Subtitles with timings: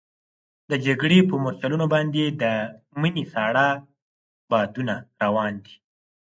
[0.69, 2.43] د جګړې پر مورچلونو باندې د
[3.01, 3.67] مني ساړه
[4.49, 5.75] بادونه روان دي.